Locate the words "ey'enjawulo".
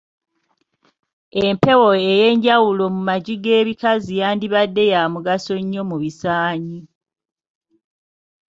2.11-2.83